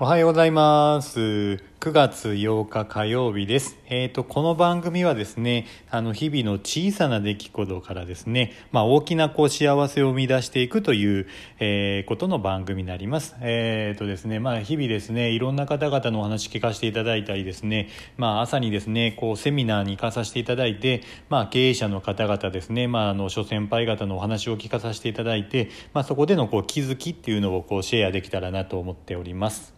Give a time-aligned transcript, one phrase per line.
[0.00, 1.18] おはようございます。
[1.18, 1.58] 9
[1.90, 3.76] 月8日火曜日です。
[3.88, 11.26] えっ、ー、と、この番組はですね、あの、日々の小さな出来事からですね、まあ、大きなこう幸せを生み出していくという、
[11.58, 13.34] えー、ことの番組になります。
[13.40, 29.76] えっ、ー、とですね、まあ、日々ですね、いろんな方々のお話聞かせていただいたりですね、まあ、朝にですね、こう、セミナーに行かさせていただいて、まあ、経営者の方々ですね、まあ、あの、諸先輩方のお話を聞かさせていただいて、まあ、そこでのこう、気づきっていうのをこう、シェアできたらなと思っております。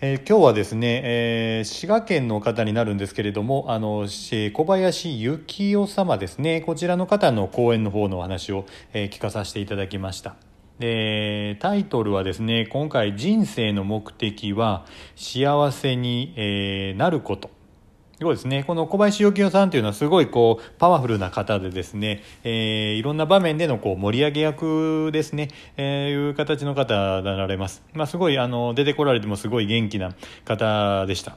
[0.00, 6.60] えー、今日はですね、えー、滋賀県の方になるんですけれどもあの小林幸雄様ですね。
[6.60, 10.36] こちらの方の講演の方のお話を、えー、聞かさせていただきました。
[10.78, 17.50] でタイトルはですね今回「人生の目的は幸せに、えなること」
[18.20, 18.64] そうですね。
[18.64, 27.80] この小林幸雄さんというのはすごいこうパワフルな方でですね、えー、いろんな場面でのこう盛り上げ役ですね、えー、いう形の方になられます。
[27.94, 31.36] まあすごいあの出てこられてもすごい元気な方でした。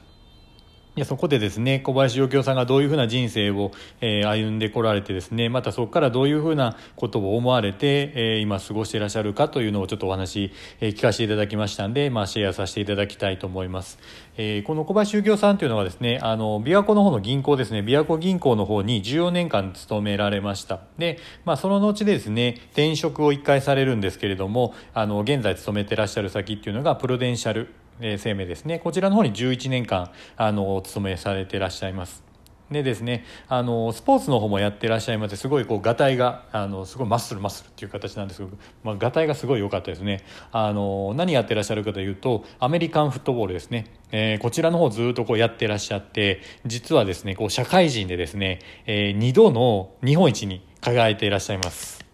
[0.94, 3.70] いやそこでですね小林幸雄さんがどういうふうな人生を、
[4.02, 13.98] えー、歩んでこられてですねまたそこからどういうふうなことを思われて、えー、今過ごしていらっしゃるかというのをちょっとお話、えー、聞かせていただきましたんで、まあ、シェアさせていただきたいと思います、
[14.36, 20.80] えー、この小林幸雄さんというのはですねあの琵琶湖の方の銀行ですね琵琶湖銀行の方に14年間勤められました。
[20.98, 27.72] で、まあ、その後ですね転職を1回されるんですけれどもあの現在勤めてらっしゃる先っていうのがプロデンシャル
[28.18, 28.78] 生命ですね。
[28.78, 32.32] こちらの方に11年間あのお勤めされてらっしゃいます。
[32.72, 40.24] でですねあのスポーツの方もやってらっしゃいましてすごいこうがたいがあのすごいマッスルマッスルっていう形なんですけど、まあ、がたいがすごい良かったですね。
[40.50, 52.11] あの何やってらっしゃるかというとアメリカンフットボールですね、えー、こちらの方ずっとこうやってらっしゃって実はですねこう社会人でですね、えー、2度の日本一に輝いていらっしゃいます。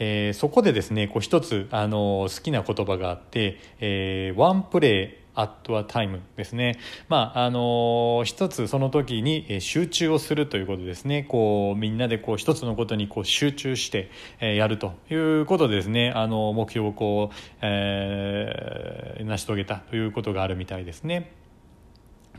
[0.00, 6.78] えー、そこでですねこう一つあの好きな言葉があって「えー、 One play at a time ですね。
[7.08, 11.22] まあ、あの一つその時に集中をするということですね。
[11.22, 14.10] こう、みんなでこう一つのことにこう集中して
[14.40, 21.32] やるということでですね、あの、目標をこう、えー、成し遂げたということがあるみたいですね。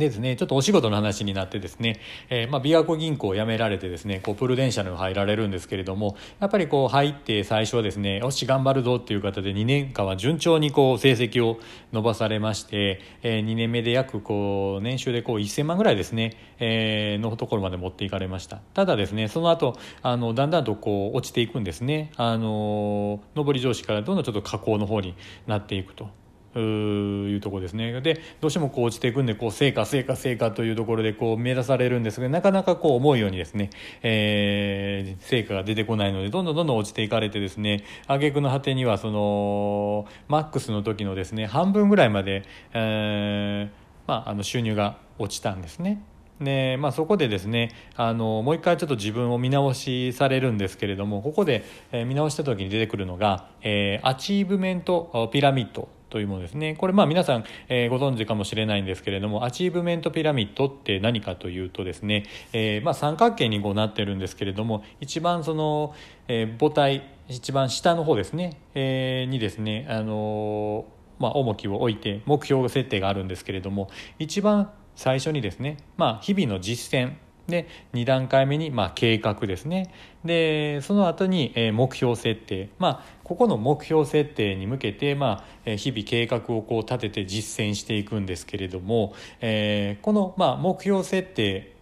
[0.01, 11.59] でですね、ちょっとお仕事の話になってですね、えー、まあ、琵琶湖銀行を辞められてですね、こう、プルデンシャルに入られるんですけれども、やっぱりこう、入って最初はですね、よし、頑張るぞっていう方で2年間は順調にこう、成績を
[11.93, 18.57] 伸ばされまして、えー、2年目で約こう、年収でこう、1000万ぐらいですね、えー、のところまで持っていかれました。
[18.73, 22.11] ただですね、その後、あの、だんだんとこう、落ちていくんですね。
[22.17, 25.15] あの、上り上司からどんどんちょっと下降の方に
[25.47, 26.20] なっていくと。
[26.59, 33.69] いうところですねでどうしてもこう落ちていくんでこう成果成果成果というところでこう目指されるんですがなかなかこう思うようにですね、
[34.03, 46.03] えー、成果が出てこないのでどんどんどんどん落ちていかれてですね挙句の果てにはそのマックスの時のですね半分ぐらいまで、えーまあ、あの収入が落ちたんですね。
[46.41, 56.75] でまあ、そこでですねあのもう一回ちょっと自分を見直しされるんですけれどもここで、え、見直した時に出てくるのが、えー、アチーブメントピラミッドというものですね。
[56.75, 65.95] これまあ皆さん、え、ご存知かもしれないんですけれども、アチーブメントピラミッドって何かというとですね、え、まあ三角形にこうなってるんですけれども、一番その、
[66.27, 70.85] え、母体、一番下の方ですね、え、にですね、あの
[71.17, 73.89] まあ重きを置いて目標設定があるんですけれども、
[74.19, 77.13] 一番最初にですね、まあ日々の実践、
[77.47, 79.93] で2段階目にまあ計画ですね
[80.23, 91.73] でその後にえ目標設定まあここの目標設定に向けてまあ日々計画をこう立てて実践していくんですけれども、えー、このまあ目標設定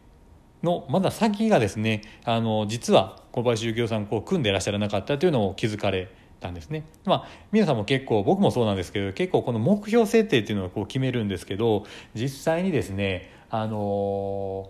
[0.63, 6.85] のまだ先がですねあの実は小林幸雄さんこう組んでらっしゃらなかったというのを気づかれたんですね。
[7.05, 14.69] まあ、皆さんも結構僕もそうなんですけど結構この目標設定っていうのをこう決めるんですけど実際にですねあの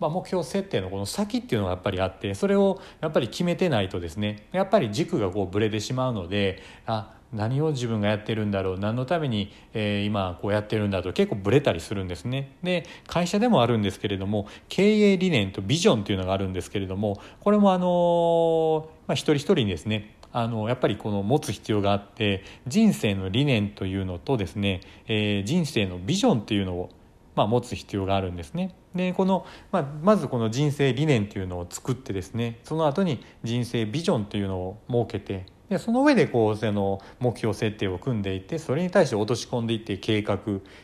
[0.00, 12.56] まあ、目標設定のこの先っていうのがやっぱりあってそれをやっぱり決めてないとですねやっぱり軸がこうぶれてしまうのであ何を自分がやってるんだろう何のために、えー、今こうやってるんだと結構ブレたりするんですね。
[12.62, 26.90] で会社でもあるんですけれども経営理念とビジョンというのがあるんですけれどもこれもあの、まあ、一人一人にですねあのやっぱりこの持つ必要があって人生の理念というのとですね、えー、人生のビジョンというのを
[27.38, 28.74] まあ、持つ必要があるんですね。
[28.96, 40.38] でこの、まあ、まずこの人生理念というのを作ってですねその後に人生ビジョンというのを設けてでその上でこうその目標設定を組んでいってそれに対して落とし込んでいって計画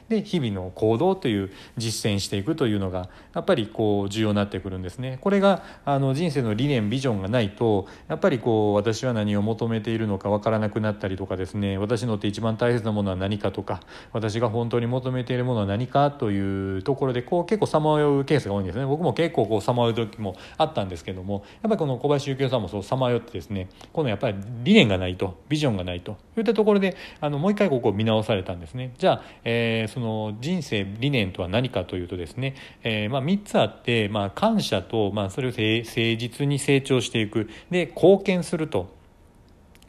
[0.08, 5.18] で日々の行動という実践していくというのがやっぱりこう重要になってくるんですね。
[5.20, 13.80] これがあの人生の理念ビジョンがないとやっぱりこう私は何を求めているのかわからなくなったりとかですね私のって一番大切なものは何かとか
[14.12, 18.84] 私が本当に求めているものは何かというところでこう結構さまようケースが多いんですね。
[18.84, 24.36] 僕も結構こうさまよう時もあったんですけどもやっぱりこの小林幸雄さんもそうさまよってですねこのやっぱり
[24.74, 26.16] 理念がないとビジョンがないと。
[26.36, 28.92] いったところであのもう一回ここを見直されたんですね。
[28.98, 35.62] じゃあ、えー、その人生理念とは何かというとですね、えー、まあ、3つあって、まあ、感謝と、まあ、それを誠
[35.92, 37.48] 実に成長していく。
[37.70, 38.92] で貢献すると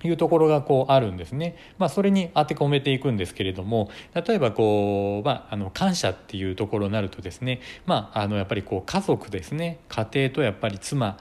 [0.04, 1.56] いうところがこうあるんですね。
[1.80, 9.80] まあ、それに当て込めていくんですけれども例えばこう、まあ、あの感謝っていうところになるとですね、まあ、あのやっぱりこう家族ですね。
[9.90, 11.18] 家庭とやっぱり妻、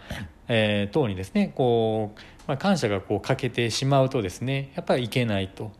[0.48, 5.72] えー、等にですねこうまあ、感謝がこう欠けてしまうとですねやっぱりいけないと。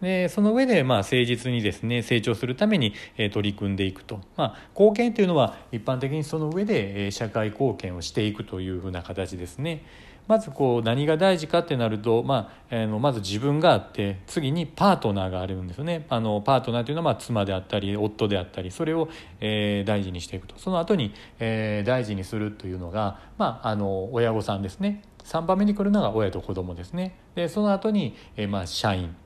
[0.00, 2.92] でその上でまあ誠実にですね成長するために
[3.32, 9.82] 取り組んでいくと、まあ、貢献というのは一般的にその上で社会貢献をしていくというふうな形ですね。
[10.26, 19.10] まずこう何が大事かってなると、まあ、あのまず自分があって次にパートナーがあるんですよねあのパートナーというのはまあ妻であったり夫であったりそれを、
[19.40, 27.16] え、大事にしていくとその後に、え、大事にするというのが、まあ、あの親御さんですね3番目に来るのが親と子供ですね。
[27.34, 29.16] でその後に、え、まあ社員。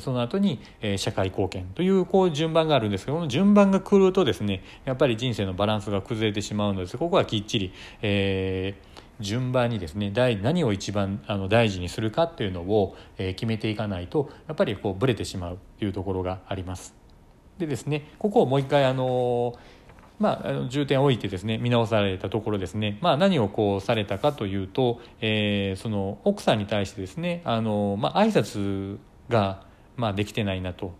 [0.00, 0.60] その後に
[0.96, 7.72] 社会貢献というこう順番があるんですけどこの順番が来るとですねやっぱり人生のバランスが崩れてしまうのでここはきっちり、
[8.02, 10.10] えー、順番にですね
[10.42, 16.92] 何を一番あの大事にするかっていうのを、え、決めていかないとやっぱりこうブレてしまうというところがあります。
[17.58, 19.75] でですねここをもう一回あのー
[20.18, 28.98] まあ、重点を置いてですね見直されたところですね、まあ、何をこうされたかというと、えー、その奥さんに対してですねあの、まあ挨拶
[29.28, 29.62] が、
[29.96, 30.94] まあ、できてないなと。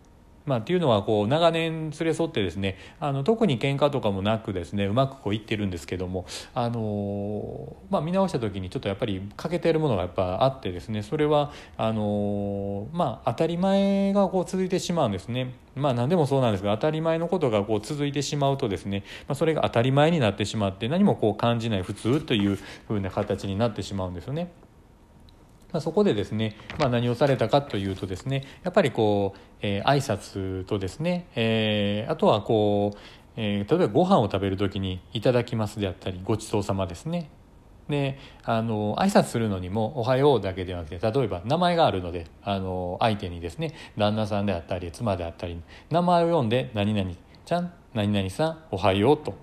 [0.46, 15.54] まあ、っていうのはこう長年連れ添ってですねあの特に喧嘩とかもなくですねうまくこういってるんですけども、あのまあ、見直した時にちょっとやっぱり欠けてるものがやっぱあってですねそれはあのまあ、当たり前がこう続いてしまうんですね。
[15.74, 22.58] まあ何でもそうなんですが当たり前のことがこう続いてしまうとですね、まあ、それが当たり前になってしまって何もこう感じない普通という
[22.88, 24.50] ふうな形になってしまうんですよね。
[25.76, 32.98] まそこでですね、まあ、何をされたかというとですねやっぱりこう、えー、挨拶とですね、えー、あとはこう、
[33.36, 37.30] えー、例えばご飯を食べる時に「いただきます」であったり「ごちそうさま」ですね。
[37.88, 47.12] であの挨拶するのにも「おはよう」だけではなくて例えば名前があるのであの相手にですね旦那さんであったり妻であったり名前を読んで「何々
[47.44, 49.34] ちゃん何々さんおはよう」と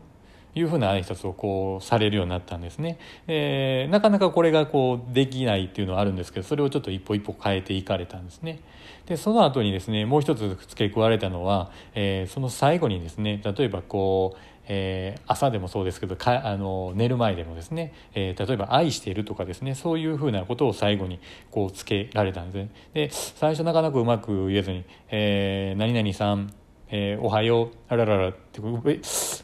[0.56, 8.60] いうふうな挨拶をこうされるようになったんですね、えー、なかなかこれがこうできないっていうのはあるんですけどそれをちょっと一歩一歩変えていかれたんですね。
[9.06, 21.20] でその後にですねもう一つ付け加えたのは、えー、その最後にですね例えばこうえー、朝でもそうですけどかあの寝る前でもですね、えー、例えば「愛している」とかですねそういうふうなことを最後に
[21.52, 22.70] こうつけられたんですね。
[22.94, 26.54] で最初なかなかうまく言えずに「えー、何々さん
[26.96, 28.62] えー、おはよう、あらららって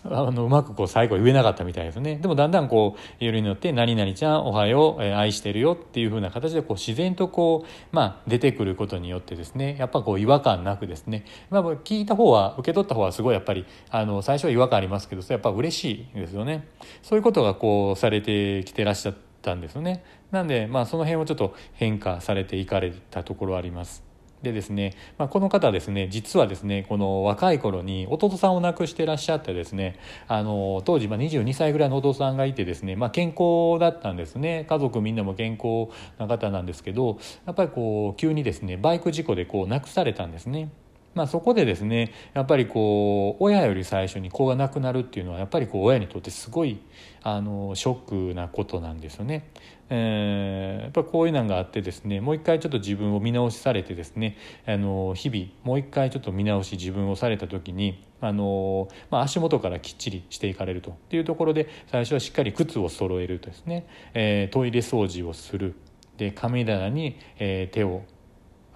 [0.03, 2.17] あのうまくこう最後言えなかったみたいですね。
[2.17, 16.67] でもだんだんこう言えるよって、何々ちゃん、おはよう、えー、愛してるよっていう風な形でこう自然とこう、まあ出てくることによってですね、やっぱこう違和感なくですね、まあ聞いた方は、受け取った方はすごいやっぱり、あの、最初は違和感ありますけど、それやっぱ嬉しいですよね。
[17.01, 20.03] そういうことがこうされてきてらっしゃったんですよね。
[20.29, 24.08] なんで、まあその辺をちょっと変化されていかれたところあります。
[24.41, 40.69] でですね、まあ、この方ですね実はですねこの若い頃に弟さんを亡くしてらっしゃってですねあの当時ま22歳ぐらいの弟さんがいてですね、まあ、健康だったんですね家族みんなも健康な方なんですけどやっぱりこう急にですねバイク事故でこう亡くされたんですね。
[41.15, 46.79] まあ、そこでですねやっぱりこう親より最初に子が亡くなるっていうのはやっぱりこう親にとってすごい
[47.23, 49.49] あのショックなことなんですよね。
[49.89, 54.37] えー、やっぱこういうのがあってですねもう一回ちょっと自分を見直しされてですね
[54.67, 65.73] あの日々もう一回ちょっと見直し自分をされた時にあの、まあ、足元からきっちりしていかれるとっていうところで最初はしっかり靴を揃えるとですね、えー、トイレ掃除をする
[66.17, 68.03] で神棚に、えー、手を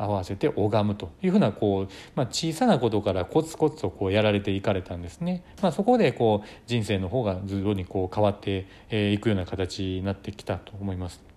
[0.04, 5.44] 合わせて拝むというふうなこう、まあ、小さなことからコツコツとこうやられていかれたんですね。
[5.62, 11.33] まあ、そこでこう人生の方がずっとにこう変わっていくような形になってきたと思います。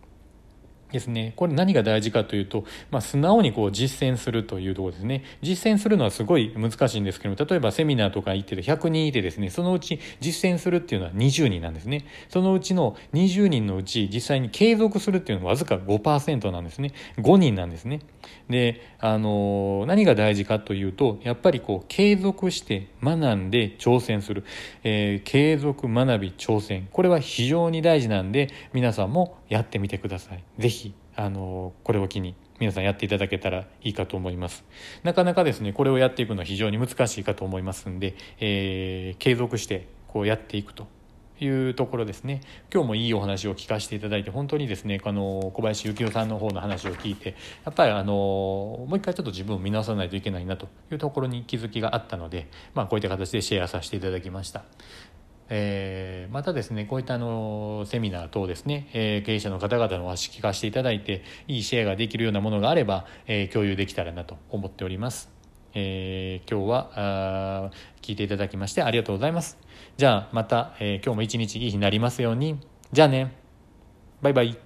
[0.92, 1.32] ですね。
[1.36, 5.24] これ何が大事かというと、まあ、素直にこう実践するというところですね。
[5.42, 12.06] 実践するのはすごい難しいんですけども、例えばセミナーとか行ってて100人いてですね、そのうち実践するっていうのは20人なんですね。
[12.28, 16.92] そのうちの20人のうち実際に継続するっていうのはわずか5%なんですね。
[17.18, 18.00] 5人なんですね。
[18.48, 24.44] で、あの何が大事かというと、やっぱりこう継続して学んで挑戦する。
[24.84, 26.88] えー、継続学び挑戦。
[26.92, 30.42] これは非常に大事なんで、皆さんもやってみてください。
[30.58, 30.85] ぜひ、
[31.16, 34.64] あの、これを機に皆さんやっていただけたらいいかと思います。
[35.02, 40.86] なかなかですね、これをやっていくのは非常に難しいかと思いますんで、えー、継続してこうやっていくと
[41.44, 42.40] いうところですね
[42.72, 54.64] 今日もいいお話を聞かせていただいて本当にですねあの小林幸雄さんの方の話を聞いてやっぱりあのもう一回ちょっと自分を見直さないといけないなというところに気づきがあったので、まあ、こういった形でシェアさせていただきました。
[55.48, 65.30] えー、またですねこういったあのセミナー等ですね、えー、経営者の方々のお話聞かせていただいていいシェアができるようなものがあれば、えー、共有できたらなと思っております。
[65.78, 66.90] えー、今日は
[67.66, 69.58] あ聞いていただきましてありがとうございます。
[69.96, 72.58] じゃあまた、え、今日も一日いい日になりますように。
[72.92, 73.36] じゃあね。
[74.22, 74.65] バイバイ。